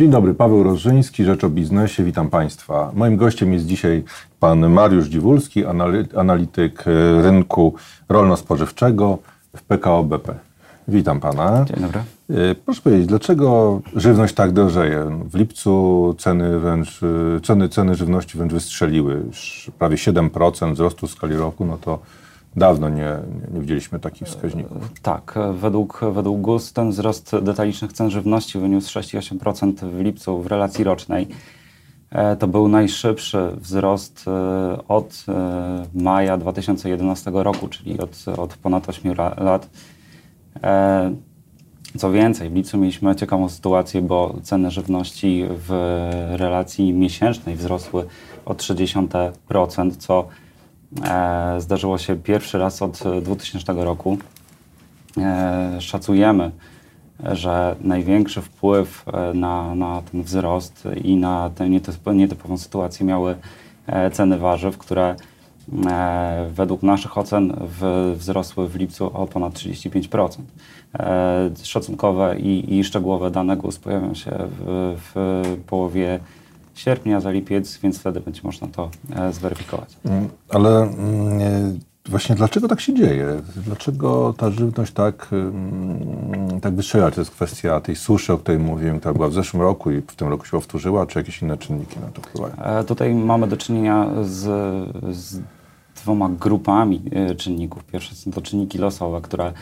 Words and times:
Dzień 0.00 0.10
dobry, 0.10 0.34
Paweł 0.34 0.62
Rożyński, 0.62 1.24
Rzecz 1.24 1.44
o 1.44 1.48
Biznesie, 1.48 2.04
witam 2.04 2.30
Państwa. 2.30 2.90
Moim 2.94 3.16
gościem 3.16 3.52
jest 3.52 3.66
dzisiaj 3.66 4.04
pan 4.40 4.70
Mariusz 4.70 5.06
Dziwulski, 5.06 5.64
analityk 6.16 6.84
e, 6.86 7.22
rynku 7.22 7.74
rolno-spożywczego 8.08 9.18
w 9.56 9.62
PKO 9.62 10.04
BP. 10.04 10.34
Witam 10.88 11.20
Pana. 11.20 11.64
Dzień 11.68 11.76
dobry. 11.80 12.00
E, 12.30 12.54
proszę 12.54 12.82
powiedzieć, 12.82 13.06
dlaczego 13.06 13.80
żywność 13.96 14.34
tak 14.34 14.52
drożeje? 14.52 15.20
W 15.30 15.34
lipcu 15.34 16.14
ceny, 16.18 16.58
wręcz, 16.58 17.00
ceny, 17.42 17.68
ceny 17.68 17.94
żywności 17.94 18.38
wręcz 18.38 18.52
wystrzeliły. 18.52 19.22
Prawie 19.78 19.96
7% 19.96 20.72
wzrostu 20.72 21.06
w 21.06 21.10
skali 21.10 21.36
roku, 21.36 21.64
no 21.64 21.78
to 21.78 21.98
Dawno 22.56 22.88
nie, 22.88 23.18
nie 23.54 23.60
widzieliśmy 23.60 23.98
takich 23.98 24.28
wskaźników. 24.28 24.76
Tak, 25.02 25.34
według, 25.54 26.00
według 26.12 26.40
GUS 26.40 26.72
ten 26.72 26.90
wzrost 26.90 27.36
detalicznych 27.42 27.92
cen 27.92 28.10
żywności 28.10 28.58
wyniósł 28.58 28.98
6,8% 28.98 29.90
w 29.90 30.00
lipcu 30.00 30.42
w 30.42 30.46
relacji 30.46 30.84
rocznej. 30.84 31.28
E, 32.10 32.36
to 32.36 32.48
był 32.48 32.68
najszybszy 32.68 33.50
wzrost 33.56 34.24
e, 34.28 34.78
od 34.88 35.24
e, 35.28 35.86
maja 35.94 36.36
2011 36.36 37.30
roku, 37.34 37.68
czyli 37.68 38.00
od, 38.00 38.24
od 38.36 38.56
ponad 38.56 38.88
8 38.88 39.14
lat. 39.38 39.70
Co 41.98 42.10
więcej, 42.10 42.50
w 42.50 42.54
lipcu 42.54 42.78
mieliśmy 42.78 43.16
ciekawą 43.16 43.48
sytuację, 43.48 44.02
bo 44.02 44.34
ceny 44.42 44.70
żywności 44.70 45.44
w 45.48 45.98
relacji 46.30 46.92
miesięcznej 46.92 47.56
wzrosły 47.56 48.06
o 48.44 48.54
0,3%, 48.54 49.96
co 49.96 50.28
zdarzyło 51.58 51.98
się 51.98 52.16
pierwszy 52.16 52.58
raz 52.58 52.82
od 52.82 53.02
2000 53.22 53.72
roku. 53.72 54.18
E, 55.18 55.76
szacujemy, 55.80 56.50
że 57.32 57.76
największy 57.80 58.42
wpływ 58.42 59.04
e, 59.08 59.34
na, 59.34 59.74
na 59.74 60.02
ten 60.02 60.22
wzrost 60.22 60.88
i 61.04 61.16
na 61.16 61.50
tę 61.50 61.68
nietypową 62.14 62.58
sytuację 62.58 63.06
miały 63.06 63.36
ceny 64.12 64.38
warzyw, 64.38 64.78
które 64.78 65.16
według 66.50 66.82
naszych 66.82 67.18
ocen 67.18 67.56
wzrosły 68.14 68.68
w 68.68 68.76
lipcu 68.76 69.16
o 69.16 69.26
ponad 69.26 69.54
35%. 69.54 70.28
Szacunkowe 71.62 72.38
i, 72.38 72.78
i 72.78 72.84
szczegółowe 72.84 73.30
dane 73.30 73.56
GUS 73.56 73.78
pojawią 73.78 74.14
się 74.14 74.30
w, 74.38 74.96
w 75.14 75.56
połowie 75.66 76.20
sierpnia 76.80 77.20
za 77.20 77.30
lipiec, 77.30 77.78
więc 77.78 77.98
wtedy 77.98 78.20
będzie 78.20 78.40
można 78.44 78.68
to 78.68 78.90
e, 79.16 79.32
zweryfikować. 79.32 79.96
Mm, 80.04 80.28
ale 80.48 80.82
mm, 80.82 81.80
właśnie 82.08 82.34
dlaczego 82.34 82.68
tak 82.68 82.80
się 82.80 82.94
dzieje? 82.94 83.26
Dlaczego 83.56 84.34
ta 84.36 84.50
żywność 84.50 84.92
tak, 84.92 85.28
mm, 85.32 86.60
tak 86.60 86.74
wystrzela? 86.74 87.10
To 87.10 87.20
jest 87.20 87.30
kwestia 87.30 87.80
tej 87.80 87.96
suszy, 87.96 88.32
o 88.32 88.38
której 88.38 88.60
mówiłem, 88.60 88.98
która 88.98 89.14
była 89.14 89.28
w 89.28 89.32
zeszłym 89.32 89.62
roku 89.62 89.90
i 89.90 90.00
w 90.00 90.16
tym 90.16 90.28
roku 90.28 90.44
się 90.44 90.50
powtórzyła, 90.50 91.06
czy 91.06 91.18
jakieś 91.18 91.42
inne 91.42 91.58
czynniki 91.58 92.00
na 92.00 92.06
to 92.06 92.22
wpływają? 92.22 92.56
E, 92.56 92.84
tutaj 92.84 93.14
mamy 93.14 93.46
do 93.46 93.56
czynienia 93.56 94.08
z, 94.22 94.42
z 95.16 95.40
dwoma 95.96 96.28
grupami 96.28 97.02
e, 97.12 97.34
czynników. 97.34 97.84
Pierwsze 97.84 98.14
są 98.14 98.30
to 98.30 98.40
czynniki 98.40 98.78
losowe, 98.78 99.20
które 99.20 99.52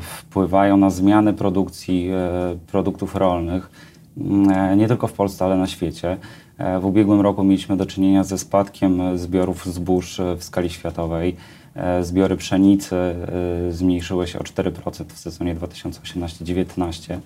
wpływają 0.00 0.76
na 0.76 0.90
zmiany 0.90 1.32
produkcji 1.32 2.10
produktów 2.66 3.16
rolnych 3.16 3.70
nie 4.76 4.88
tylko 4.88 5.06
w 5.06 5.12
Polsce, 5.12 5.44
ale 5.44 5.56
na 5.56 5.66
świecie. 5.66 6.16
E, 6.58 6.80
w 6.80 6.86
ubiegłym 6.86 7.20
roku 7.20 7.44
mieliśmy 7.44 7.76
do 7.76 7.86
czynienia 7.86 8.24
ze 8.24 8.38
spadkiem 8.38 9.18
zbiorów 9.18 9.66
zbóż 9.66 10.20
w 10.36 10.44
skali 10.44 10.70
światowej. 10.70 11.36
E, 11.74 12.04
zbiory 12.04 12.36
pszenicy 12.36 12.96
zmniejszyły 13.70 14.26
się 14.26 14.38
o 14.38 14.42
4% 14.42 15.04
w 15.04 15.18
sezonie 15.18 15.56
2018-2019, 15.56 17.18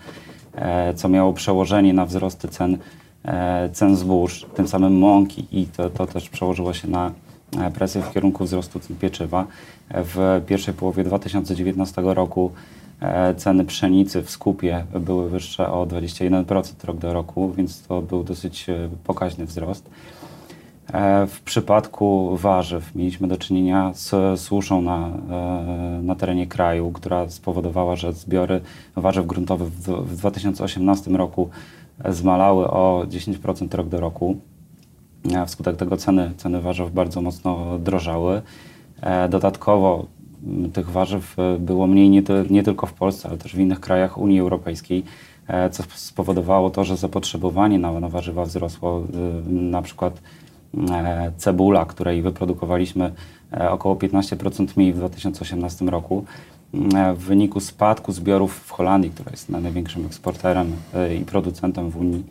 co 0.97 1.09
miało 1.09 1.33
przełożenie 1.33 1.95
na 1.95 2.07
wzrosty 2.07 2.49
cen, 2.49 2.79
cen 3.73 3.97
zbóż, 3.97 4.47
tym 4.55 4.69
samym 4.69 4.99
mąki 4.99 5.47
i 5.53 5.67
to, 5.67 5.91
to 5.91 6.07
też 6.07 6.29
przełożyło 6.29 6.73
się 6.73 6.89
na 6.89 7.13
presję 7.75 8.03
w 8.03 8.13
kierunku 8.13 8.45
wzrostu 8.45 8.81
cen 8.81 8.97
pieczywa. 8.97 9.47
W 9.91 10.43
pierwszej 10.47 10.75
połowie 10.75 11.05
2019 11.05 12.03
roku 12.05 12.51
E, 12.51 12.84
ceny 13.37 13.65
pszenicy 13.65 14.23
w 14.23 14.31
skupie 14.31 14.85
były 15.01 15.31
wyższe 15.31 15.73
o 15.73 15.87
21% 15.87 16.85
rok 16.85 16.97
do 16.97 17.13
roku, 17.13 17.53
więc 17.53 17.83
to 17.83 18.03
był 18.03 18.25
dosyć 18.25 18.69
e, 18.69 18.89
pokaźny 19.05 19.47
wzrost. 19.47 19.91
E, 20.93 21.27
w 21.27 21.41
przypadku 21.41 22.37
warzyw 22.37 22.95
mieliśmy 22.95 23.29
do 23.29 23.37
czynienia 23.37 23.93
z 23.95 24.41
suszą 24.41 24.83
na, 24.83 25.09
na 26.03 26.15
terenie 26.15 26.47
kraju, 26.47 26.93
która 26.93 27.31
spowodowała, 27.31 27.97
że 27.97 28.13
zbiory 28.13 28.61
warzyw 28.97 29.27
gruntowych 29.27 29.69
w 29.73 30.17
2018 30.17 31.11
roku 31.11 31.49
zmalały 32.09 32.71
o 32.71 33.05
10% 33.09 33.75
rok 33.75 33.89
do 33.89 34.01
roku. 34.01 34.37
Wskutek 35.47 35.77
tego 35.77 35.97
ceny, 35.97 36.33
ceny 36.37 36.61
warzyw 36.61 36.93
bardzo 36.93 37.21
mocno 37.21 37.79
drożały. 37.79 38.43
Dodatkowo 39.29 40.07
tych 40.73 40.91
warzyw 40.91 41.39
e, 41.39 41.59
było 41.59 41.87
mniej 41.87 42.11
nie, 42.11 42.23
nie, 42.51 42.63
tylko 42.63 42.87
w 42.87 42.93
Polsce, 42.93 43.29
ale 43.29 43.39
też 43.39 43.57
w 43.57 43.59
innych 43.59 43.81
krajach 43.81 44.19
Unii 44.19 44.41
Europejskiej, 44.41 45.03
e, 45.49 45.71
co 45.71 45.83
spowodowało 45.95 46.71
to, 46.71 46.85
że 46.85 46.97
zapotrzebowanie 46.97 47.79
na, 47.79 48.01
na 48.01 48.09
warzywa 48.09 48.45
wzrosło. 48.45 49.05
E, 49.47 49.51
na 49.51 49.83
przykład 49.83 50.21
cebula, 51.37 51.85
której 51.85 52.23
wyprodukowaliśmy 52.23 53.13
około 53.71 53.95
15% 53.95 54.67
mniej 54.77 54.93
w 54.93 54.97
2018 54.97 55.85
roku, 55.85 56.25
w 57.17 57.19
wyniku 57.19 57.61
spadku 57.61 58.13
zbiorów 58.13 58.57
w 58.57 58.71
Holandii, 58.71 59.11
która 59.11 59.31
jest 59.31 59.49
największym 59.49 60.07
eksporterem 60.07 60.73
i 61.21 61.25
producentem 61.25 61.91
w 61.91 61.97
Unii, 61.97 62.25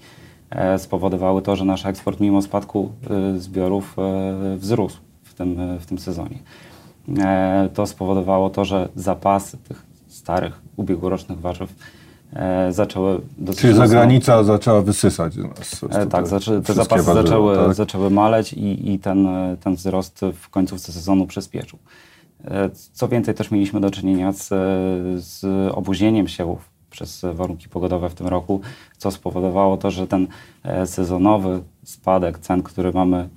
spowodowały 0.78 1.42
to, 1.42 1.56
że 1.56 1.66
nasz 1.66 1.86
eksport 1.86 2.20
mimo 2.20 2.42
spadku 2.42 2.92
zbiorów 3.38 3.96
wzrósł 4.58 4.98
w 5.24 5.34
tym, 5.34 5.80
w 5.80 5.86
tym 5.86 6.00
sezonie. 6.00 6.38
E, 7.20 7.70
to 7.74 7.86
spowodowało 7.86 8.50
to, 8.50 8.66
że 8.66 8.90
zapasy 8.96 9.58
tych 9.58 9.86
starych, 10.08 10.62
ubiegłorocznych 10.76 11.40
warzyw 11.40 11.74
e, 12.34 12.74
zaczęły 12.74 13.22
dosyć 13.38 13.62
Czyli 13.62 13.74
zagranica 13.74 14.44
zaczęła 14.44 14.82
wysysać 14.82 15.36
nas. 15.36 15.84
E, 15.90 16.08
tak, 16.08 16.28
zaczę, 16.28 16.62
te 16.62 16.74
zapasy 16.74 17.04
warzywa, 17.04 17.24
zaczęły, 17.24 17.58
tak? 17.58 17.74
zaczęły 17.74 18.10
maleć 18.10 18.54
i, 18.54 18.92
i 18.92 19.00
ten, 19.00 19.28
ten 19.64 19.76
wzrost 19.76 20.22
w 20.42 20.50
końcówce 20.50 20.92
sezonu 20.92 21.28
przyspieszył. 21.28 21.80
Co 22.94 23.08
więcej, 23.08 23.34
też 23.34 23.52
mieliśmy 23.52 23.80
do 23.80 23.92
czynienia 23.92 24.32
z, 24.32 24.48
z 25.24 25.46
obuzieniem 25.72 26.28
siewów 26.28 26.73
przez 26.94 27.26
warunki 27.34 27.70
pogodowe 27.70 28.10
w 28.10 28.14
tym 28.14 28.28
roku, 28.28 28.62
co 28.98 29.12
spowodowało 29.12 29.78
to, 29.78 29.92
że 29.92 30.08
ten 30.08 30.28
e, 30.64 30.88
sezonowy 30.88 31.62
spadek 31.84 32.40
cen, 32.40 32.64
który 32.64 32.92
mamy 32.92 33.18
e, 33.18 33.28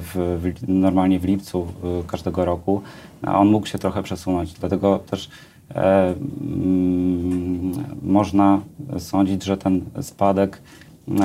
w, 0.00 0.38
w, 0.42 0.68
normalnie 0.68 1.18
w 1.18 1.24
lipcu 1.24 1.66
każdego 2.06 2.44
roku, 2.44 2.82
on 3.26 3.48
mógł 3.48 3.66
się 3.66 3.78
trochę 3.78 4.02
przesunąć. 4.02 4.52
Dlatego 4.52 4.98
też 4.98 5.30
e, 5.74 6.14
mm, 6.40 7.72
można 8.02 8.60
sądzić, 8.98 9.44
że 9.44 9.56
ten 9.56 9.84
spadek 10.02 10.62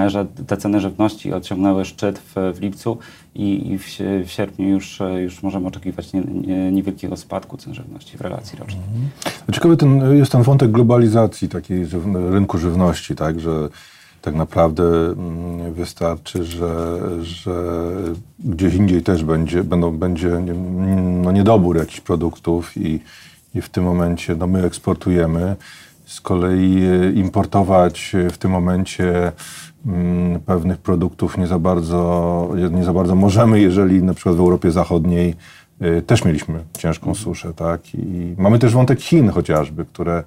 że 0.08 0.26
te 0.48 0.58
ceny 0.58 0.80
żywności 0.80 1.34
osiągnęły 1.34 1.86
szczyt 1.86 2.20
w, 2.20 2.54
w 2.56 2.62
lipcu 2.62 2.98
i, 3.36 3.72
i 3.72 3.78
w, 3.78 3.86
w, 4.26 4.32
sierpniu 4.32 4.70
już, 4.70 5.00
już 5.24 5.44
możemy 5.44 5.68
oczekiwać 5.68 6.14
nie, 6.14 6.22
nie, 6.22 6.72
niewielkiego 6.72 7.18
spadku 7.18 7.58
cen 7.58 7.74
żywności 7.74 8.18
w 8.18 8.22
relacji 8.22 8.60
rocznej. 8.60 8.84
Mhm. 8.84 9.10
Ciekawy 9.52 9.78
ten, 9.78 10.18
jest 10.18 10.32
ten 10.32 10.44
wątek 10.44 10.72
globalizacji 10.72 11.50
takiej 11.50 11.86
rynku 12.30 12.58
żywności, 12.58 13.16
tak, 13.16 13.40
że 13.40 13.70
tak 14.24 14.36
naprawdę 14.36 14.84
mm, 14.84 15.74
wystarczy, 15.74 16.44
że, 16.44 17.00
że 17.22 17.54
gdzieś 18.40 18.74
indziej 18.74 19.04
też 19.04 19.24
będzie, 19.24 19.64
będą, 19.64 19.98
będzie 19.98 20.30
no, 21.24 21.32
niedobór 21.32 21.78
jakichś 21.78 22.00
produktów 22.00 22.78
i, 22.78 23.00
i 23.56 23.62
w 23.62 23.70
tym 23.70 23.84
momencie 23.84 24.36
no, 24.36 24.48
my 24.48 24.64
eksportujemy. 24.64 25.56
Z 26.06 26.22
kolei 26.22 26.84
e, 26.84 27.12
importować 27.12 28.16
w 28.32 28.38
tym 28.38 28.52
momencie 28.52 29.32
pewnych 30.46 30.78
produktów 30.78 31.38
nie 31.38 31.48
za 31.48 31.60
bardzo, 31.60 32.50
nie 32.72 32.84
za 32.84 32.94
bardzo 32.94 33.16
możemy, 33.16 33.60
jeżeli 33.60 34.04
na 34.04 34.14
przykład 34.14 34.36
w 34.36 34.40
Europie 34.40 34.72
Zachodniej 34.72 35.36
y, 35.82 36.02
też 36.02 36.26
mieliśmy 36.26 36.64
ciężką 36.78 37.08
mhm. 37.08 37.26
suszę, 37.26 37.54
tak? 37.54 37.96
I 37.96 38.36
mamy 38.38 38.60
też 38.60 38.74
wątek 38.74 39.02
Chin 39.02 39.30
chociażby, 39.30 39.86
które 39.86 40.24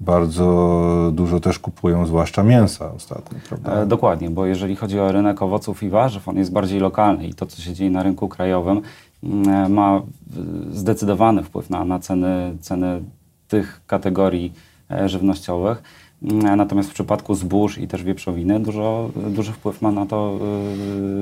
bardzo 0.00 1.10
dużo 1.14 1.40
też 1.40 1.58
kupują, 1.58 2.06
zwłaszcza 2.06 2.42
mięsa 2.42 2.92
ostatnio, 2.92 3.38
prawda? 3.48 3.82
E, 3.82 3.86
dokładnie, 3.86 4.30
bo 4.30 4.46
jeżeli 4.46 4.76
chodzi 4.76 5.00
o 5.00 5.12
rynek 5.12 5.42
owoców 5.42 5.82
i 5.82 5.88
warzyw, 5.88 6.28
on 6.28 6.36
jest 6.36 6.52
bardziej 6.52 6.80
lokalny 6.80 7.26
i 7.26 7.34
to, 7.34 7.46
co 7.46 7.62
się 7.62 7.72
dzieje 7.72 7.90
na 7.90 8.02
rynku 8.02 8.28
krajowym, 8.28 8.82
mm, 9.22 9.48
e, 9.48 9.68
ma 9.68 10.02
zdecydowany 10.72 11.42
wpływ 11.42 11.70
na, 11.70 11.84
na 11.84 11.98
ceny, 11.98 12.56
ceny 12.60 13.02
tych 13.48 13.80
kategorii 13.86 14.52
e, 14.90 15.08
żywnościowych. 15.08 15.82
Natomiast 16.22 16.90
w 16.90 16.94
przypadku 16.94 17.34
zbóż 17.34 17.78
i 17.78 17.88
też 17.88 18.02
wieprzowiny 18.02 18.60
dużo, 18.60 19.10
duży 19.16 19.52
wpływ 19.52 19.82
ma 19.82 19.92
na 19.92 20.06
to 20.06 20.38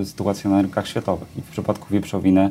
y, 0.00 0.04
sytuacja 0.04 0.50
na 0.50 0.62
rynkach 0.62 0.88
światowych. 0.88 1.28
I 1.38 1.42
w 1.42 1.50
przypadku 1.50 1.86
wieprzowiny 1.90 2.50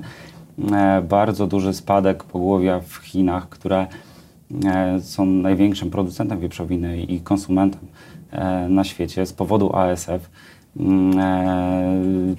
y, 0.59 1.01
bardzo 1.01 1.47
duży 1.47 1.73
spadek 1.73 2.23
pogłowia 2.23 2.79
w 2.79 2.95
Chinach, 2.95 3.49
które 3.49 3.87
y, 4.97 5.01
są 5.01 5.25
największym 5.25 5.91
producentem 5.91 6.39
wieprzowiny 6.39 7.01
i 7.01 7.19
konsumentem 7.19 7.87
na 8.69 8.83
świecie 8.83 9.25
z 9.25 9.33
powodu 9.33 9.75
ASF. 9.75 10.29
Mm, 10.79 12.35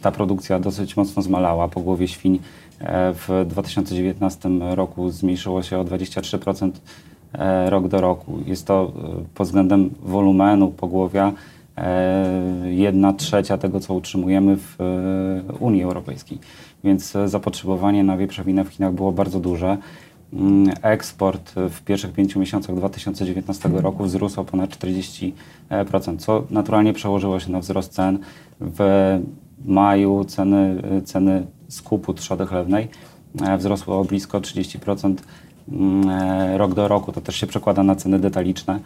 ta 0.00 0.10
produkcja 0.10 0.60
dosyć 0.60 0.96
mocno 0.96 1.22
zmalała. 1.22 1.68
Po 1.68 1.80
głowie 1.80 2.08
świń 2.08 2.38
w 3.14 3.44
2019 3.48 4.48
roku 4.60 5.10
zmniejszyło 5.10 5.62
się 5.62 5.78
o 5.78 5.84
23% 5.84 6.70
rok 7.66 7.88
do 7.88 8.00
roku. 8.00 8.38
Jest 8.46 8.66
to 8.66 8.92
pod 9.34 9.46
względem 9.46 9.90
wolumenu 10.02 10.68
pogłowia 10.68 11.32
jedna 12.64 13.12
trzecia 13.12 13.58
tego, 13.58 13.80
co 13.80 13.94
utrzymujemy 13.94 14.56
w 14.56 14.76
Unii 15.60 15.82
Europejskiej. 15.82 16.38
Więc 16.84 17.16
zapotrzebowanie 17.26 18.04
na 18.04 18.16
wieprzowinę 18.16 18.64
w 18.64 18.68
Chinach 18.68 18.92
było 18.92 19.12
bardzo 19.12 19.40
duże. 19.40 19.78
Mm, 20.32 20.74
eksport 20.82 21.52
w 21.54 21.82
pierwszych 21.82 22.12
pięciu 22.12 22.40
miesiącach 22.40 22.76
2019 22.76 23.68
roku 23.68 24.04
wzrósł 24.04 24.40
o 24.40 24.44
ponad 24.44 24.70
40%, 24.70 25.32
co 26.18 26.44
naturalnie 26.50 26.92
przełożyło 26.92 27.40
się 27.40 27.52
na 27.52 27.60
wzrost 27.60 27.92
cen. 27.92 28.18
W 28.60 29.18
maju 29.64 30.24
ceny, 30.24 30.82
ceny 31.04 31.46
skupu 31.68 32.14
trzody 32.14 32.46
chlewnej 32.46 32.88
e, 33.42 33.58
wzrosły 33.58 33.94
o 33.94 34.04
blisko 34.04 34.40
30% 34.40 35.04
mm, 35.04 35.16
e, 35.16 35.49
rok 36.56 36.74
do 36.74 36.88
roku. 36.88 37.12
To 37.12 37.20
też 37.20 37.36
się 37.36 37.46
przekłada 37.46 37.82
na 37.82 37.96
ceny 37.96 38.18
detaliczne. 38.18 38.80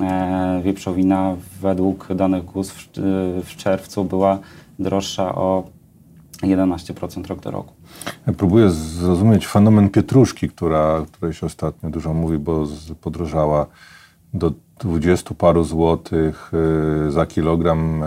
E, 0.00 0.60
wieprzowina 0.64 1.36
według 1.60 2.14
danych 2.14 2.44
GUS 2.44 2.70
w, 2.70 2.88
w 3.44 3.56
czerwcu 3.56 4.04
była 4.04 4.38
droższa 4.78 5.34
o 5.34 5.64
11% 6.42 7.26
rok 7.26 7.40
do 7.40 7.50
roku. 7.50 7.72
Ja 8.26 8.32
próbuję 8.32 8.70
zrozumieć 8.70 9.46
fenomen 9.46 9.90
pietruszki, 9.90 10.48
która, 10.48 11.06
której 11.12 11.34
się 11.34 11.46
ostatnio 11.46 11.90
dużo 11.90 12.14
mówi, 12.14 12.38
bo 12.38 12.66
podrożała 13.00 13.66
do 14.34 14.52
20 14.80 15.34
paru 15.34 15.64
złotych 15.64 16.50
y, 17.08 17.10
za 17.10 17.26
kilogram 17.26 18.02
y, 18.02 18.06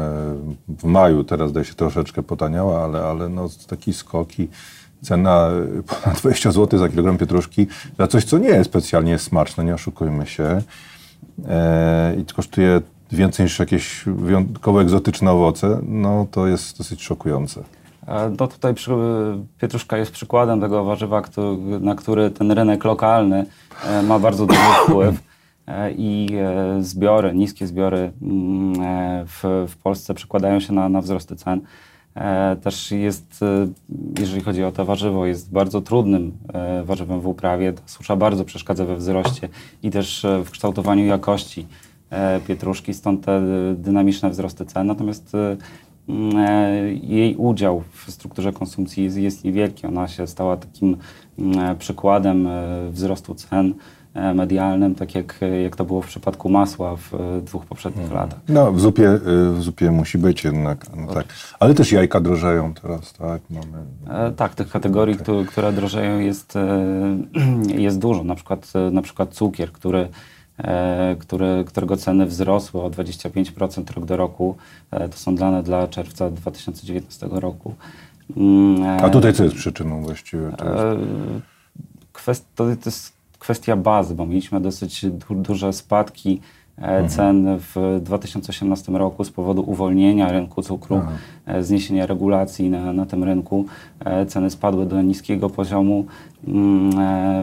w 0.70 0.84
maju. 0.84 1.24
Teraz 1.24 1.52
daje 1.52 1.66
się 1.66 1.74
troszeczkę 1.74 2.24
potaniała, 2.24 2.84
ale, 2.84 3.04
ale 3.04 3.30
no, 3.30 3.50
taki 3.68 3.94
skoki. 3.94 4.48
Cena 5.02 5.50
y, 5.80 5.84
ponad 5.84 6.20
20 6.20 6.52
zł 6.52 6.80
za 6.80 6.90
kilogram 6.90 7.18
pietruszki 7.18 7.68
za 8.00 8.08
coś, 8.08 8.24
co 8.24 8.38
nie 8.38 8.50
jest 8.50 8.70
specjalnie 8.70 9.20
smaczne, 9.20 9.66
nie 9.66 9.74
oszukujmy 9.74 10.28
się. 10.28 10.62
E, 11.48 12.16
I 12.20 12.26
kosztuje 12.26 12.82
więcej 13.12 13.44
niż 13.44 13.60
jakieś 13.60 14.04
wyjątkowo 14.06 14.82
egzotyczne 14.82 15.32
owoce, 15.32 15.80
no 15.84 16.28
to 16.32 16.48
jest 16.48 16.78
dosyć 16.78 17.04
szokujące. 17.04 17.64
No 18.40 18.48
tutaj 18.48 18.74
przy, 18.74 18.92
pietruszka 19.62 19.98
jest 19.98 20.12
przykładem 20.12 20.62
tego 20.62 20.84
warzywa, 20.84 21.22
na 21.80 21.96
który 21.96 22.32
ten 22.32 22.52
rynek 22.52 22.86
lokalny 22.86 23.46
e, 23.86 24.04
ma 24.04 24.20
bardzo 24.20 24.46
duży 24.46 24.60
wpływ 24.84 25.27
i 25.98 26.28
e, 26.36 26.84
zbiory, 26.84 27.34
niskie 27.36 27.68
zbiory 27.68 28.12
mm, 28.22 28.74
w, 29.26 29.66
w 29.68 29.78
Polsce 29.78 30.14
przekładają 30.14 30.60
się 30.60 30.74
na, 30.74 30.90
na 30.90 31.02
wzrosty 31.02 31.36
cen. 31.36 31.62
Też 32.62 32.92
jest, 32.92 33.46
jeżeli 34.20 34.42
chodzi 34.42 34.64
o 34.64 34.72
to 34.72 34.86
warzywo, 34.86 35.26
jest 35.26 35.52
bardzo 35.52 35.82
trudnym 35.82 36.32
warzywem 36.84 37.22
w 37.22 37.28
uprawie. 37.28 37.74
Ta 37.74 37.82
susza 37.86 38.16
bardzo 38.16 38.46
przeszkadza 38.46 38.86
we 38.86 38.96
wzroście 38.96 39.50
i 39.84 39.92
też 39.92 40.26
w 40.46 40.52
kształtowaniu 40.52 41.06
jakości 41.06 41.68
pietruszki, 42.48 42.94
stąd 42.94 43.26
te 43.26 43.42
dynamiczne 43.76 44.30
wzrosty 44.30 44.66
cen. 44.66 44.88
Natomiast 44.88 45.36
Mm, 46.10 46.38
e, 46.38 46.94
jej 46.94 47.36
udział 47.36 47.84
w 47.92 48.12
strukturze 48.12 48.54
konsumpcji 48.54 49.24
jest, 49.24 49.44
niewielki. 49.44 49.88
Ona 49.88 50.08
się 50.08 50.28
stała 50.28 50.58
takim 50.58 50.98
mm, 51.40 51.78
przykładem 51.78 52.48
e, 52.48 52.90
wzrostu 52.92 53.36
cen 53.36 53.68
e, 53.70 53.74
medialnym, 54.34 54.96
tak 54.96 55.16
jak, 55.16 55.40
jak 55.64 55.76
to 55.76 55.86
było 55.86 56.02
w 56.02 56.08
przypadku 56.08 56.50
masła 56.50 56.96
w 56.96 57.42
dwóch 57.44 57.66
poprzednich 57.66 58.04
mhm. 58.04 58.22
latach. 58.22 58.40
No, 58.50 58.72
w 58.72 58.80
zupie, 58.80 59.20
w 59.54 59.58
zupie 59.60 59.92
musi 59.92 60.18
być 60.18 60.44
jednak, 60.44 60.86
no 60.96 61.14
tak. 61.14 61.26
Ale 61.60 61.74
też 61.74 61.92
jajka 61.92 62.20
drożeją 62.20 62.74
teraz, 62.74 63.14
tak? 63.14 63.42
Mamy... 63.50 63.86
E, 64.28 64.32
tak, 64.32 64.56
tych 64.56 64.70
kategorii, 64.70 65.16
które, 65.16 65.46
które 65.46 65.74
drożeją 65.74 66.20
jest, 66.20 66.54
jest 67.88 68.00
dużo. 68.00 68.24
Na 68.24 68.36
przykład, 68.36 68.74
na 68.92 69.02
przykład 69.02 69.34
cukier, 69.34 69.72
który 69.72 70.10
E, 70.58 71.16
który, 71.20 71.64
którego 71.68 71.98
ceny 71.98 72.26
wzrosły 72.26 72.82
o 72.82 72.90
25% 72.90 73.94
rok 73.96 74.06
do 74.06 74.18
roku. 74.18 74.56
E, 74.92 75.10
to 75.10 75.18
są 75.18 75.36
dane 75.36 75.64
dla 75.64 75.88
czerwca 75.88 76.30
2019 76.30 77.28
roku. 77.32 77.76
Mm, 78.38 78.84
e, 78.84 79.04
A 79.04 79.10
tutaj 79.10 79.34
co 79.34 79.44
jest 79.44 79.56
przyczyną 79.56 80.02
właściwie? 80.02 80.52
To 80.58 80.66
jest... 80.66 81.00
Kwest, 82.14 82.46
to 82.56 82.70
jest 82.86 83.14
kwestia 83.48 83.76
bazy, 83.76 84.16
bo 84.16 84.26
mieliśmy 84.26 84.62
dosyć 84.62 85.06
duże 85.30 85.74
spadki 85.74 86.42
mhm. 86.78 87.10
cen 87.10 87.60
w 87.60 88.00
2018 88.02 88.92
roku 88.92 89.24
z 89.24 89.32
powodu 89.32 89.62
uwolnienia 89.62 90.32
rynku 90.32 90.62
cukru, 90.62 91.02
Aha. 91.04 91.62
zniesienia 91.62 92.06
regulacji 92.06 92.70
na, 92.70 92.94
na 92.94 93.06
tym 93.06 93.24
rynku. 93.24 93.66
Ceny 94.28 94.50
spadły 94.50 94.86
do 94.86 95.02
niskiego 95.02 95.50
poziomu. 95.50 96.06
Mm, 96.48 96.92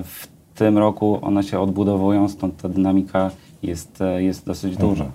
w 0.03 0.27
tym 0.55 0.79
roku 0.79 1.19
one 1.23 1.43
się 1.43 1.61
odbudowują, 1.61 2.29
stąd 2.29 2.57
ta 2.62 2.69
dynamika 2.69 3.31
jest, 3.62 4.00
e, 4.00 4.23
jest 4.23 4.47
dosyć 4.47 4.73
mhm. 4.73 4.91
duża. 4.91 5.07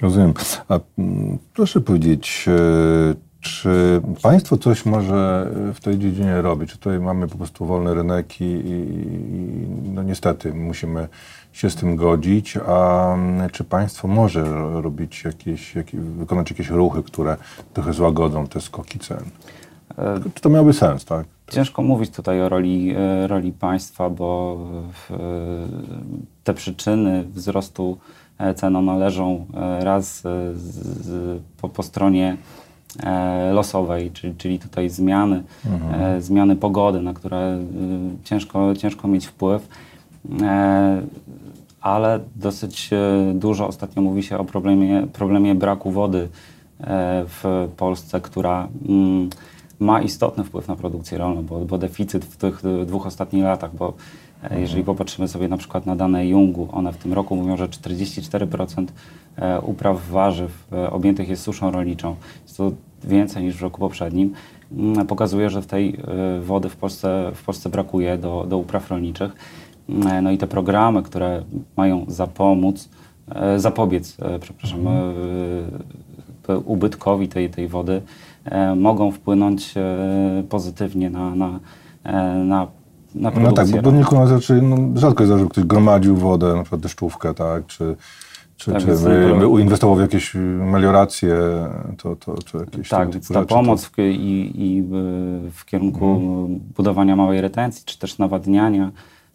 Rozumiem. 0.00 0.34
A 0.68 0.80
mm, 0.98 1.38
proszę 1.54 1.80
powiedzieć, 1.80 2.46
e, 2.48 3.29
czy 3.40 4.00
państwo 4.22 4.56
coś 4.56 4.86
może 4.86 5.50
w 5.74 5.80
tej 5.80 5.98
dziedzinie 5.98 6.42
robić? 6.42 6.70
Czy 6.70 6.78
tutaj 6.78 7.00
mamy 7.00 7.28
po 7.28 7.38
prostu 7.38 7.66
wolny 7.66 7.94
rynek 7.94 8.40
i, 8.40 8.44
i 8.44 8.76
no 9.94 10.02
niestety 10.02 10.54
musimy 10.54 11.08
się 11.52 11.70
z 11.70 11.76
tym 11.76 11.96
godzić, 11.96 12.56
a 12.66 13.16
czy 13.52 13.64
państwo 13.64 14.08
może 14.08 14.44
robić 14.82 15.24
jakieś, 15.24 15.74
jakieś 15.74 16.00
wykonać 16.00 16.50
jakieś 16.50 16.68
ruchy, 16.68 17.02
które 17.02 17.36
trochę 17.72 17.92
złagodzą 17.92 18.46
te 18.46 18.60
skoki 18.60 18.98
cen? 18.98 19.24
E, 19.98 20.20
czy 20.34 20.42
to 20.42 20.48
miałby 20.48 20.72
sens, 20.72 21.04
tak? 21.04 21.26
Ciężko 21.50 21.82
mówić 21.82 22.10
tutaj 22.10 22.42
o 22.42 22.48
roli, 22.48 22.94
e, 22.96 23.26
roli 23.26 23.52
państwa, 23.52 24.10
bo 24.10 24.58
te 26.44 26.54
przyczyny 26.54 27.24
wzrostu 27.24 27.98
e, 28.38 28.54
cen 28.54 28.84
należą 28.84 29.46
raz 29.80 30.22
po, 31.60 31.68
po, 31.68 31.82
stronie 31.82 32.36
losowej, 33.52 34.10
czyli, 34.10 34.34
czyli 34.34 34.58
tutaj 34.58 34.90
zmiany, 34.90 35.42
mhm. 35.66 36.22
zmiany 36.22 36.56
pogody, 36.56 37.00
na 37.00 37.14
które 37.14 37.58
ciężko, 38.24 38.74
ciężko 38.74 39.08
mieć 39.08 39.26
wpływ. 39.26 39.68
Ale 41.80 42.20
dosyć 42.36 42.90
dużo 43.34 43.68
ostatnio 43.68 44.02
mówi 44.02 44.22
się 44.22 44.38
o 44.38 44.44
problemie, 44.44 45.06
problemie 45.12 45.54
braku 45.54 45.90
wody 45.90 46.28
w 47.26 47.68
Polsce, 47.76 48.20
która 48.20 48.68
mm, 48.88 49.30
ma 49.80 50.02
istotny 50.02 50.44
wpływ 50.44 50.68
na 50.68 50.76
produkcję 50.76 51.18
rolną, 51.18 51.42
bo, 51.42 51.60
bo 51.60 51.78
deficyt 51.78 52.24
w 52.24 52.36
tych 52.36 52.62
dwóch 52.86 53.06
ostatnich 53.06 53.44
latach, 53.44 53.76
bo 53.76 53.88
e. 53.88 53.92
jeżeli 54.50 54.84
popatrzymy 54.84 55.28
sobie 55.28 55.48
na 55.48 55.56
przykład 55.56 55.86
na 55.86 55.96
dane 55.96 56.26
Jungu, 56.26 56.68
one 56.72 56.92
w 56.92 56.96
tym 56.96 57.12
roku 57.12 57.36
mówią, 57.36 57.56
że 57.56 57.68
44% 57.68 58.86
e, 59.36 59.60
upraw 59.60 60.08
warzyw 60.08 60.66
e, 60.72 60.90
objętych 60.90 61.28
jest 61.28 61.42
suszą 61.42 61.70
rolniczą. 61.70 62.16
Jest 62.42 62.56
to 62.56 62.72
więcej 63.04 63.44
niż 63.44 63.56
w 63.56 63.62
roku 63.62 63.80
poprzednim. 63.80 64.32
Mm, 64.72 65.06
pokazuje, 65.06 65.50
że 65.50 65.62
w 65.62 65.66
tej 65.66 65.98
wody 66.40 66.68
w 66.68 66.76
Polsce, 66.76 67.32
w 67.34 67.44
Polsce 67.44 67.68
brakuje 67.68 68.18
do, 68.18 68.46
do 68.48 68.58
upraw 68.58 68.90
rolniczych. 68.90 69.32
Mm, 69.88 70.24
no 70.24 70.30
i 70.30 70.38
te 70.38 70.46
programy, 70.46 71.02
które 71.02 71.42
mają 71.76 72.04
zapomóc, 72.08 72.88
zapobiec, 73.56 74.16
przepraszam, 74.40 74.80
mhm. 74.80 76.62
ubytkowi 76.64 77.28
tej, 77.28 77.50
tej 77.50 77.68
wody, 77.68 78.02
E, 78.44 78.74
mogą 78.74 79.10
wpłynąć 79.10 79.74
e, 79.76 80.42
pozytywnie 80.48 81.10
na, 81.10 81.34
na, 81.34 81.60
e, 82.04 82.34
na 83.14 83.30
na 83.30 83.40
no 83.40 83.52
tak, 83.52 83.68
bo, 83.68 83.82
bo 83.82 83.90
nikogo 83.90 84.26
znaczy, 84.26 84.62
no, 84.62 85.00
rzadko 85.00 85.24
jest, 85.24 85.38
że 85.38 85.46
ktoś 85.46 85.64
gromadził 85.64 86.16
wodę, 86.16 86.54
na 86.54 86.62
przykład 86.62 86.80
deszczówkę, 86.80 87.34
tak, 87.34 87.66
czy, 87.66 87.96
czy, 88.56 88.72
tak, 88.72 88.80
czy 88.80 88.86
my, 88.86 89.48
my 89.48 89.60
inwestował 89.60 89.96
w 89.96 90.00
jakieś 90.00 90.34
melioracje, 90.72 91.36
to, 91.98 92.16
to, 92.16 92.42
czy 92.42 92.56
jakieś 92.58 92.88
Tak, 92.88 93.10
więc 93.10 93.28
ta 93.28 93.44
pomoc 93.44 93.82
to... 93.82 93.90
w, 93.90 93.98
i, 93.98 94.52
i 94.54 94.82
w 95.52 95.64
kierunku 95.64 96.14
hmm. 96.20 96.60
budowania 96.76 97.16
małej 97.16 97.40
retencji, 97.40 97.82
czy 97.86 97.98
też 97.98 98.18
nawadniania 98.18 98.90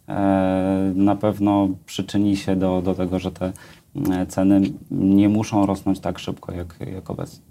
e, 0.10 0.92
na 0.96 1.16
pewno 1.16 1.70
przyczyni 1.86 2.38
się 2.38 2.56
do, 2.56 2.82
do 2.82 2.96
tego, 2.96 3.20
że 3.20 3.32
te 3.32 3.52
ceny 4.28 4.62
nie 4.92 5.30
muszą 5.30 5.66
rosnąć 5.66 6.00
tak 6.00 6.20
szybko, 6.20 6.52
jak, 6.52 6.76
jak 6.94 7.10
obecnie. 7.10 7.45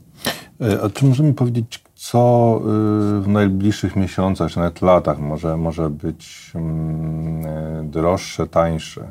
E, 0.60 0.82
a 0.82 0.90
czy 0.90 1.06
możemy 1.06 1.34
powiedzieć, 1.34 1.84
co 1.94 2.56
y, 2.60 3.20
w 3.20 3.28
najbliższych 3.28 3.96
miesiącach, 3.96 4.50
czy 4.50 4.58
nawet 4.58 4.82
latach 4.82 5.18
może, 5.18 5.56
może 5.56 5.90
być 5.90 6.52
mm, 6.54 7.46
e, 7.46 7.84
droższe, 7.84 8.46
tańsze, 8.46 9.10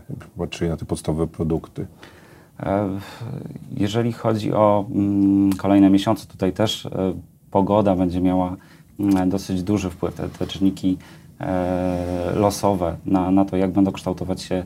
czyli 0.50 0.70
na 0.70 0.78
te 0.78 0.86
podstawowe 0.86 1.28
produkty? 1.28 1.88
E, 2.60 2.90
jeżeli 3.78 4.14
chodzi 4.14 4.54
o 4.54 4.86
mm, 4.92 5.54
kolejne 5.54 5.90
miesiące, 5.90 6.28
tutaj 6.28 6.54
też 6.54 6.88
pogoda 7.52 7.96
będzie 7.96 8.22
miała 8.22 8.56
mm, 9.00 9.30
dosyć 9.30 9.64
duży 9.64 9.90
wpływ. 9.90 10.16
Te, 10.16 10.30
te 10.30 10.48
czynniki 10.48 10.98
losowe 12.36 12.96
na, 13.06 13.32
na 13.32 13.46
to, 13.46 13.58
jak 13.58 13.72
będą 13.72 13.92
kształtować 13.92 14.42
się 14.42 14.66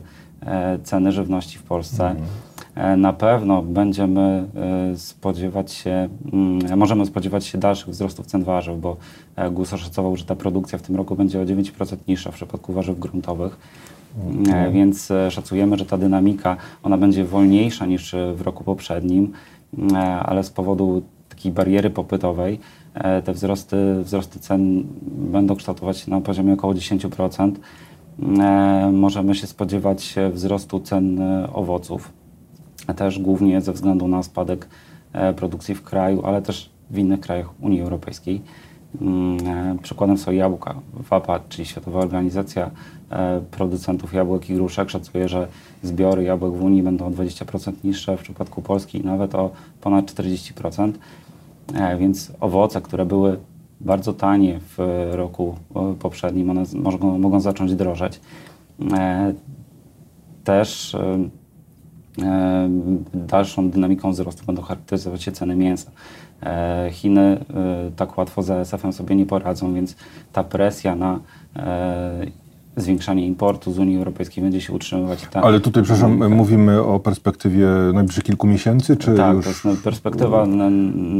ceny 0.84 1.12
żywności 1.12 1.58
w 1.58 1.62
Polsce. 1.62 2.10
Mhm. 2.10 2.26
E, 2.78 2.96
Na 2.96 3.12
pewno 3.12 3.62
będziemy 3.62 4.44
e, 4.92 4.96
spodziewać 4.96 5.72
się, 5.72 6.08
mm, 6.32 6.78
możemy 6.78 7.06
spodziewać 7.06 7.44
się 7.46 7.58
dalszych 7.58 7.88
wzrostów 7.88 8.26
cen 8.26 8.44
warzyw, 8.44 8.80
bo 8.80 8.96
e, 9.36 9.50
GUS 9.50 9.72
oszacował, 9.72 10.16
że 10.16 10.24
ta 10.24 10.36
produkcja 10.36 10.78
w 10.78 10.82
tym 10.82 10.96
roku 10.96 11.16
będzie 11.16 11.40
o 11.40 11.44
9% 11.44 11.96
niższa 12.08 12.30
w 12.30 12.34
przypadku 12.34 12.72
warzyw 12.72 12.98
gruntowych. 12.98 13.58
E, 14.52 14.70
Więc 14.72 15.12
szacujemy, 15.30 15.76
że 15.78 15.86
ta 15.86 15.98
dynamika 15.98 16.56
ona 16.82 16.98
będzie 16.98 17.24
wolniejsza 17.24 17.86
niż 17.86 18.14
w 18.34 18.40
roku 18.40 18.64
poprzednim, 18.64 19.32
e, 19.92 19.96
ale 19.98 20.44
z 20.44 20.50
powodu 20.50 21.02
takiej 21.28 21.52
bariery 21.52 21.90
popytowej 21.90 22.60
te 23.24 23.32
wzrosty, 23.32 23.76
wzrosty 24.02 24.38
cen 24.40 24.84
będą 25.32 25.56
kształtować 25.56 25.98
się 25.98 26.10
na 26.10 26.20
poziomie 26.20 26.52
około 26.52 26.74
10%. 26.74 27.52
E, 28.40 28.90
Możemy 28.92 29.34
się 29.34 29.46
spodziewać 29.46 30.14
wzrostu 30.32 30.80
cen 30.80 31.20
owoców 31.52 32.17
też 32.94 33.18
głównie 33.18 33.60
ze 33.60 33.72
względu 33.72 34.08
na 34.08 34.22
spadek 34.22 34.68
e, 35.12 35.32
produkcji 35.32 35.74
w 35.74 35.82
kraju, 35.82 36.26
ale 36.26 36.42
też 36.42 36.70
w 36.90 36.98
innych 36.98 37.20
krajach 37.20 37.62
Unii 37.62 37.80
Europejskiej. 37.80 38.42
Mm, 39.00 39.46
e, 39.46 39.78
Przykładem 39.82 40.18
są 40.18 40.32
jabłka. 40.32 40.74
WAPA, 41.10 41.40
czyli 41.48 41.66
Światowa 41.66 42.00
Organizacja 42.00 42.70
e, 43.10 43.40
Producentów 43.50 44.14
Jabłek 44.14 44.50
i 44.50 44.54
Gruszek, 44.54 44.90
szacuje, 44.90 45.28
że 45.28 45.48
zbiory 45.82 46.22
jabłek 46.22 46.52
w 46.52 46.62
Unii 46.62 46.82
będą 46.82 47.06
o 47.06 47.10
20% 47.10 47.72
niższe, 47.84 48.16
w 48.16 48.22
przypadku 48.22 48.62
Polski 48.62 49.04
nawet 49.04 49.34
o 49.34 49.50
ponad 49.80 50.12
40%. 50.12 50.92
E, 51.74 51.96
Więc 51.96 52.32
owoce, 52.40 52.80
które 52.80 53.06
były 53.06 53.38
bardzo 53.80 54.12
tanie 54.12 54.60
w 54.76 55.08
roku 55.12 55.56
poprzednim, 55.98 56.50
one 56.50 56.62
mogą, 56.74 57.18
mogą 57.18 57.40
zacząć 57.40 57.74
drożeć. 57.74 58.20
Też 60.44 60.96
dalszą 63.14 63.70
dynamiką 63.70 64.10
wzrostu 64.10 64.46
będą 64.46 64.62
charakteryzować 64.62 65.22
się 65.22 65.32
ceny 65.32 65.56
mięsa. 65.56 65.90
E, 66.42 66.88
Chiny 66.92 67.20
e, 67.20 67.90
tak 67.96 68.18
łatwo 68.18 68.42
z 68.42 68.50
ASF-em 68.50 68.92
sobie 68.92 69.16
nie 69.16 69.26
poradzą, 69.26 69.74
więc 69.74 69.96
ta 70.32 70.44
presja 70.44 70.94
na 70.96 71.20
e, 71.56 72.26
zwiększanie 72.76 73.26
importu 73.26 73.72
z 73.72 73.78
Unii 73.78 73.96
Europejskiej 73.96 74.44
będzie 74.44 74.60
się 74.60 74.72
utrzymywać. 74.72 75.26
Ta, 75.30 75.42
Ale 75.42 75.60
tutaj, 75.60 75.82
przepraszam, 75.82 76.34
mówimy 76.34 76.82
o 76.82 77.00
perspektywie 77.00 77.66
najbliższych 77.94 78.24
kilku 78.24 78.46
miesięcy, 78.46 78.96
czy 78.96 79.14
tak, 79.14 79.36
już 79.36 79.64
no, 79.64 79.72
perspektywa 79.84 80.46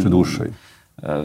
czy 0.03 0.11
dłuższej? 0.11 0.51
E, 1.03 1.25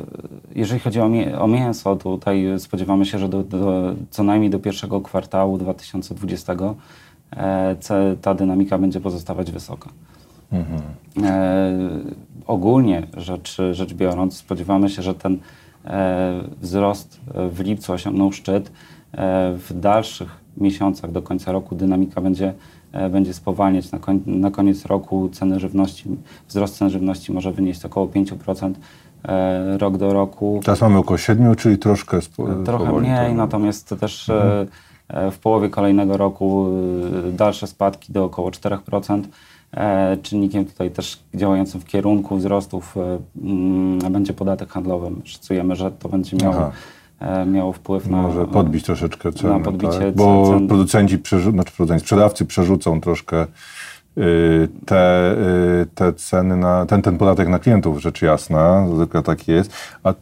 Jeżeli 0.55 0.79
chodzi 0.79 0.99
o, 0.99 1.09
o 1.39 1.47
mięso, 1.47 1.95
tutaj 1.95 2.45
spodziewamy 2.57 3.05
się, 3.05 3.19
że 3.19 3.29
do, 3.29 3.43
do, 3.43 3.95
co 4.09 4.23
najmniej 4.23 4.49
do 4.49 4.59
pierwszego 4.59 5.01
kwartału 5.01 5.57
2020 5.57 6.53
e, 6.53 6.55
ce- 6.55 6.75
ta 8.21 8.33
dynamika 8.33 8.77
będzie 8.77 8.99
pozostawać 8.99 9.51
wysoka. 9.51 9.89
E, 11.23 11.71
ogólnie 12.47 13.07
rzecz, 13.17 13.57
rzecz 13.71 13.93
biorąc, 13.93 14.37
spodziewamy 14.37 14.89
się, 14.89 15.01
że 15.01 15.15
ten 15.15 15.37
e, 15.85 16.41
wzrost 16.61 17.19
e, 17.33 17.49
w 17.49 17.59
lipcu 17.59 17.93
osiągnął 17.93 18.31
szczyt. 18.31 18.71
E, 19.13 19.53
w 19.57 19.79
dalszych 19.79 20.43
miesiącach 20.57 21.11
do 21.11 21.21
końca 21.21 21.51
roku 21.51 21.75
dynamika 21.75 22.21
będzie, 22.21 22.53
e, 22.91 23.09
będzie 23.09 23.33
spowalniać. 23.33 23.91
Na, 23.91 23.99
koń, 23.99 24.21
na 24.25 24.51
koniec 24.51 24.85
roku 24.85 25.29
ceny 25.29 25.59
żywności, 25.59 26.05
wzrost 26.47 26.77
cen 26.77 26.89
żywności 26.89 27.31
może 27.33 27.51
wynieść 27.51 27.85
około 27.85 28.07
5% 28.07 28.73
e, 29.23 29.77
rok 29.77 29.97
do 29.97 30.13
roku. 30.13 30.59
Teraz 30.63 30.81
mamy 30.81 30.97
około 30.97 31.17
7, 31.17 31.55
czyli 31.55 31.77
troszkę 31.77 32.21
spo, 32.21 32.47
Trochę 32.65 32.93
mniej, 32.99 33.29
to- 33.29 33.33
natomiast 33.33 33.95
też 33.99 34.29
e, 34.29 34.61
e, 34.61 34.65
w 35.31 35.39
połowie 35.39 35.69
kolejnego 35.69 36.17
roku 36.17 36.67
e, 37.27 37.31
dalsze 37.31 37.67
spadki 37.67 38.13
do 38.13 38.23
około 38.23 38.49
4%. 38.49 39.21
E, 39.73 40.17
Czynnikiem 40.17 40.65
tutaj 40.65 40.91
też 40.91 41.19
działającym 41.33 41.81
w 41.81 41.85
kierunku 41.85 42.37
wzrostów 42.37 42.97
e, 42.97 43.19
mm, 43.43 44.13
będzie 44.13 44.33
podatek 44.33 44.69
handlowy. 44.69 45.11
Szacujemy, 45.23 45.75
że 45.75 45.91
to 45.91 46.09
będzie 46.09 46.37
miało, 46.37 46.55
Aha. 46.55 46.71
e, 47.19 47.45
miało 47.45 47.73
wpływ 47.73 48.07
na... 48.07 48.21
Może 48.21 48.47
podbić 48.47 48.85
troszeczkę 48.85 49.31
podbicie 49.63 49.99
tak? 49.99 50.15
bo 50.15 50.49
cen. 50.49 50.67
producenci, 50.67 51.19
przerzu- 51.19 51.51
znaczy 51.51 51.71
producenci, 51.71 52.03
sprzedawcy 52.03 52.45
przerzucą 52.45 53.01
troszkę 53.01 53.45
y, 54.17 54.67
te, 54.85 55.35
y, 55.81 55.85
te 55.95 56.13
ceny 56.13 56.57
na, 56.57 56.85
ten, 56.85 57.01
ten 57.01 57.17
podatek 57.17 57.47
na 57.47 57.59
klientów, 57.59 58.01
rzecz 58.01 58.21
jasna, 58.21 58.87
zwykle 58.95 59.23
tak 59.23 59.47
jest. 59.47 59.73
A, 60.03 60.13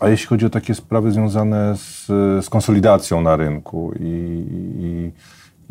a 0.00 0.08
jeśli 0.08 0.26
chodzi 0.26 0.46
o 0.46 0.50
takie 0.50 0.74
sprawy 0.74 1.12
związane 1.12 1.76
z, 1.76 2.06
z 2.44 2.50
konsolidacją 2.50 3.20
na 3.20 3.36
rynku 3.36 3.92
i, 4.00 4.44
i 4.78 5.12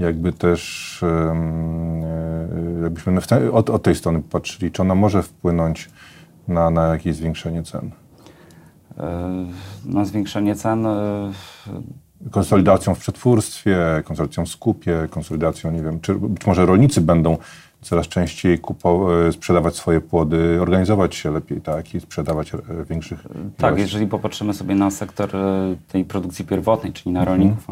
jakby 0.03 0.33
też 0.33 1.03
y, 1.03 2.83
jakbyśmy 2.83 3.51
od, 3.51 3.69
od 3.69 3.83
tej 3.83 3.95
strony 3.95 4.21
patrzyli, 4.21 4.71
czy 4.71 4.81
ona 4.81 4.95
może 4.95 5.23
wpłynąć 5.23 5.89
na, 6.47 6.69
na 6.69 6.87
jakieś 6.87 7.15
zwiększenie 7.15 7.63
cen? 7.63 7.91
e, 8.99 9.45
na 9.85 10.05
zwiększenie 10.05 10.55
cen. 10.55 10.85
e, 10.85 11.31
konsolidacją 12.31 12.95
w 12.95 12.99
przetwórstwie, 12.99 13.77
konsolidacją 14.05 14.45
w 14.45 14.49
skupie, 14.49 15.07
konsolidacją, 15.09 15.71
nie 15.71 15.83
wiem, 15.83 15.99
czy 15.99 16.15
być 16.15 16.45
może 16.45 16.65
rolnicy 16.65 17.01
będą 17.01 17.37
coraz 17.81 18.07
częściej 18.07 18.59
kupo- 18.59 19.27
e, 19.27 19.31
sprzedawać 19.31 19.75
swoje 19.75 20.01
płody, 20.01 20.57
organizować 20.61 21.15
się 21.15 21.31
lepiej, 21.31 21.61
tak, 21.61 21.95
i 21.95 21.99
sprzedawać 21.99 22.53
e, 22.53 22.57
większych 22.89 23.23
Tak, 23.57 23.69
ilości. 23.71 23.81
jeżeli 23.81 24.07
popatrzymy 24.07 24.53
sobie 24.53 24.75
na 24.75 24.91
sektor 24.91 25.35
e, 25.35 25.75
tej 25.87 26.05
produkcji 26.05 26.45
pierwotnej, 26.45 26.93
czyli 26.93 27.11
na 27.11 27.25
rolników, 27.25 27.67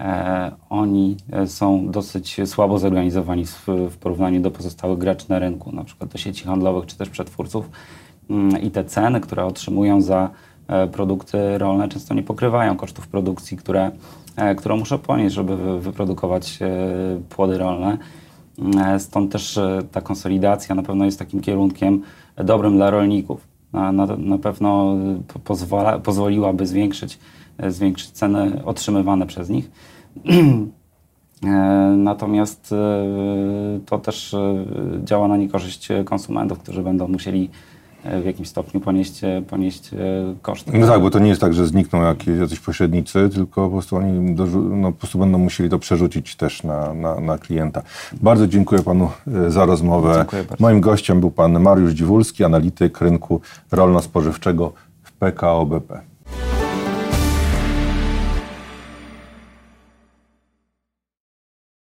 e, 0.00 0.50
oni 0.70 1.16
są 1.46 1.90
dosyć 1.90 2.36
słabo 2.46 2.78
zorganizowani 2.78 3.46
w, 3.46 3.66
w 3.90 3.96
porównaniu 3.96 4.40
do 4.40 4.50
pozostałych 4.50 4.98
graczy 4.98 5.26
na 5.28 5.38
rynku, 5.38 5.72
na 5.72 5.84
przykład 5.84 6.10
do 6.10 6.18
sieci 6.18 6.44
handlowych 6.44 6.86
czy 6.86 6.96
też 6.96 7.08
przetwórców. 7.10 7.70
Mm, 8.30 8.62
I 8.62 8.70
te 8.70 8.84
ceny, 8.84 9.20
które 9.20 9.44
otrzymują 9.44 10.00
za 10.00 10.30
produkty 10.92 11.58
rolne, 11.58 11.88
często 11.88 12.14
nie 12.14 12.22
pokrywają 12.22 12.76
kosztów 12.76 13.08
produkcji, 13.08 13.56
które, 13.56 13.90
którą 14.56 14.76
muszą 14.76 14.98
ponieść, 14.98 15.34
żeby 15.34 15.56
wy- 15.56 15.80
wyprodukować 15.80 16.58
płody 17.28 17.58
rolne. 17.58 17.98
E, 18.76 19.00
Stąd 19.00 19.32
też 19.32 19.58
e, 19.58 19.82
ta 19.92 20.00
konsolidacja 20.00 20.74
na 20.74 20.82
pewno 20.82 21.04
jest 21.04 21.18
takim 21.18 21.40
kierunkiem 21.40 22.02
dobrym 22.36 22.76
dla 22.76 22.90
rolników. 22.90 23.48
Na, 23.72 23.92
na, 23.92 24.06
na 24.06 24.38
pewno 24.38 24.94
e, 24.94 25.22
po- 25.32 25.38
pozwala, 25.38 25.98
pozwoliłaby 25.98 26.66
zwiększyć, 26.66 27.18
zwiększyć 27.68 28.10
ceny 28.10 28.64
otrzymywane 28.64 29.26
przez 29.26 29.48
nich. 29.48 29.70
Natomiast 31.96 32.74
to 33.86 33.98
też 33.98 34.36
działa 35.04 35.28
na 35.28 35.36
niekorzyść 35.36 35.88
konsumentów, 36.04 36.58
którzy 36.58 36.82
będą 36.82 37.08
musieli 37.08 37.50
w 38.04 38.24
jakimś 38.24 38.48
stopniu 38.48 38.80
ponieść, 38.80 39.24
e, 39.24 39.42
ponieść 39.48 39.94
e, 39.94 39.96
koszty. 40.42 40.78
No 40.78 40.86
tak, 40.86 41.00
bo 41.00 41.10
to 41.10 41.18
nie 41.18 41.28
jest 41.28 41.40
tak, 41.40 41.54
że 41.54 41.66
znikną 41.66 42.02
jakieś, 42.02 42.38
jacyś 42.38 42.60
pośrednicy, 42.60 43.28
tylko 43.34 43.64
po 43.64 43.70
prostu 43.70 43.96
oni 43.96 44.36
no, 44.70 44.92
po 44.92 44.98
prostu 44.98 45.18
będą 45.18 45.38
musieli 45.38 45.70
to 45.70 45.78
przerzucić 45.78 46.36
też 46.36 46.62
na, 46.62 46.94
na, 46.94 47.20
na 47.20 47.38
klienta. 47.38 47.82
Bardzo 48.12 48.46
dziękuję 48.46 48.82
panu 48.82 49.10
e, 49.46 49.50
za 49.50 49.66
rozmowę. 49.66 50.24
Moim 50.58 50.80
gościem 50.80 51.20
był 51.20 51.30
pan 51.30 51.60
Mariusz 51.60 51.92
Dziwulski, 51.92 52.44
analityk 52.44 53.00
rynku 53.00 53.40
rolno-spożywczego 53.70 54.72
w 55.02 55.12
PKO 55.12 55.66
BP. 55.66 56.00